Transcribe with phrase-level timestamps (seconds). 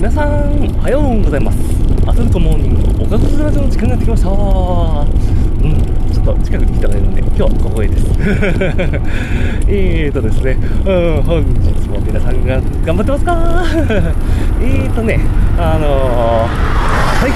[0.00, 1.58] 皆さんおはようございます。
[2.08, 4.30] アスルトモーニングおかずラジオの時間がやってきました。
[4.30, 5.76] うん
[6.10, 8.06] ちょっと近くに来たので今日はここへです。
[9.68, 10.52] えーとですね、
[10.86, 13.64] うん、本日も皆さんが頑張ってますか？
[14.62, 15.20] えっとね
[15.58, 16.89] あのー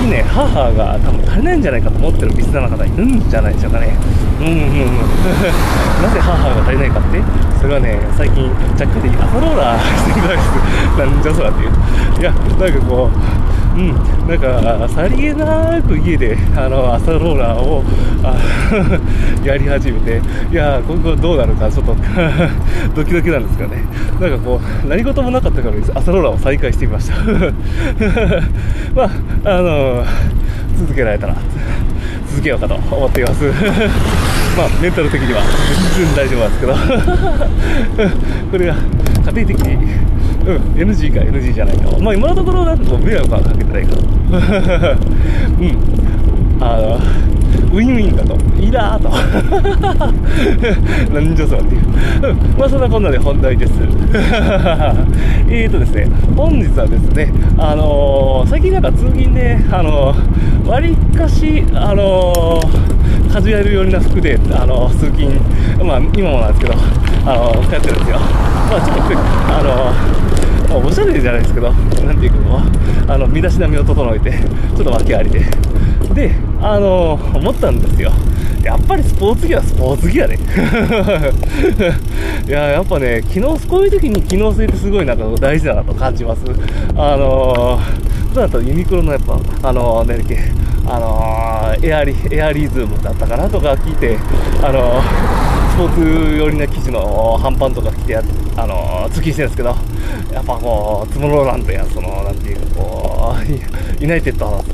[0.04, 3.96] きね、母が多分足りないんじゃないかと思ってるリスナーの方いるんじゃないでしょうかね。
[4.40, 4.60] うんうんうん。
[6.04, 7.22] なぜ母が足りないかって？
[7.60, 10.44] それはね、最近、ジャックでアフローラーしてるです。
[11.00, 11.70] なんじゃそらっていう。
[12.20, 12.36] いや、な
[12.68, 13.16] んかこう、
[13.76, 13.88] うん、
[14.28, 17.82] なんか、さりげなく家で、あの、朝ローラーを、
[19.44, 21.96] やり始めて、いや、今後どうなるか、ちょっと
[22.94, 23.82] ドキドキなんですかね。
[24.20, 27.16] なんかこう、何事もなかったから朝ローラーを再開してみました。
[28.94, 29.10] まあ、
[29.44, 30.04] あの、
[30.78, 31.34] 続けられたら、
[32.34, 33.44] 続けようかと思っています。
[34.58, 35.40] まあ、メンタル的には
[35.96, 38.10] 全然大丈夫なんですけど、
[38.50, 39.74] これが家庭的に、
[40.46, 41.96] うん、NG か NG じゃないか。
[42.00, 44.90] まあ、今のところなんかこう迷惑はかけてないから。
[45.60, 45.78] うん。
[46.60, 47.00] あの、
[47.72, 49.10] ウィンウィンだと、いいなーと。
[51.12, 51.82] なんじゃそらっていう。
[52.58, 53.72] まあそんなこんなで本題です。
[55.48, 63.03] えっとですね、本日はですね、あのー最近なんか通勤で、あのー、割かし、あのー
[63.34, 65.28] カジュアル寄りな服で、あの通勤、
[65.84, 66.74] まあ今もなんですけど、
[67.26, 68.20] あの通ってるんですよ。
[68.20, 69.02] まあちょっと、
[69.50, 69.60] あ
[70.68, 72.38] のまあおしゃれじゃないですけど、なんていうか、
[73.12, 75.40] あの、身だしなみを整えて、ちょっと訳ありで。
[76.14, 78.12] で、あの思ったんですよ。
[78.62, 80.38] やっぱりスポーツ着はスポーツ着やね。
[82.46, 86.42] いや、やっぱね、機能、こういう時に機能性ってすごいなんか大事だなと感じます。
[86.94, 90.38] あのー、普段だとユニクロのやっぱ、あのー、何だっけ、
[90.86, 94.16] あのーエアリ、エアリズムだったかなとか聞いて、
[94.62, 95.02] あのー
[95.74, 98.22] スポーツ寄りな生地の半パンとか着て、あ
[98.66, 99.68] のー通勤してるんですけど、
[100.32, 104.62] やっぱこう、ツモローランドや、その、なんていうか、こう、ユナイテッド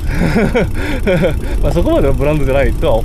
[1.63, 3.03] まあそこまでのブランドじゃないとは、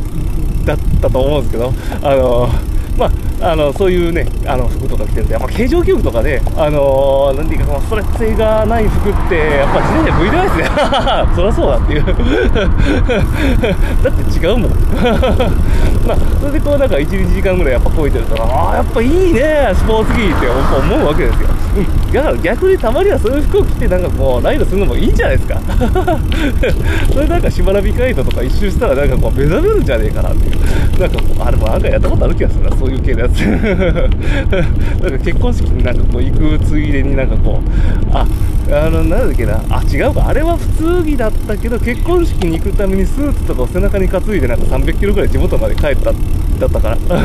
[0.64, 3.06] だったと思うんですけど、あのーま
[3.40, 10.64] あ、あのそういうね、あの服とか着てると、やっぱ形状記憶とかね、あのなんていうか、そのストレッチ性がない服って、やっぱ自転車向いてないですね。
[11.36, 12.04] そりゃそうだっていう。
[14.02, 14.70] だって違うもん。
[16.06, 21.48] まあ、それでこうなんか1、2時間ぐらいやっぱこいてると、ああ、やっぱいいね、スポーツ着って思うわけですよ。
[21.76, 22.05] うん。
[22.16, 25.60] だから逆にたまにはそういう服を着て、なんかこう、ライドするのもいいんじゃないですか。
[27.12, 31.00] それなんかしばらび街道とか一周したら、なんかこう、目覚めるんじゃねえかなっていう。
[31.00, 33.40] なんかこう、あれもなんかやったことある気がするな、そういう系のやつ。
[33.42, 38.26] なんか結婚式になんかこう、行くついでになんかこう、あ、
[38.70, 46.12] あの、なんだっけな、あ、違うか、あれは普通着だったけど、結婚式に行くためにスーツとかを背中に担いで、なんか300キロぐらい地元まで帰った、
[46.58, 46.96] だったから。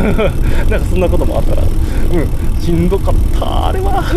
[0.70, 1.64] なんかそんなこともあったら。
[1.64, 4.04] うん、しんどかった、あれは。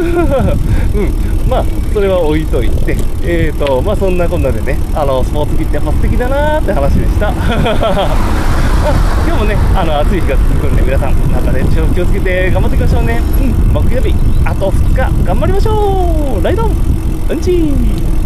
[0.95, 7.29] うん、まあ、それは置いといて、えーと、まあそんなこんなでね、あの、スポーツ着ってやっぱ素敵だなーって話でした。
[8.87, 8.93] あ
[9.27, 13.23] 今日もね、あの、暑い日が続くんで、皆さん、なんかね、気をつけて頑張っていきましょうね。
[13.41, 14.15] うん、木曜日、
[14.45, 16.71] あと2日、頑張りましょうライドン
[17.31, 18.24] うんちー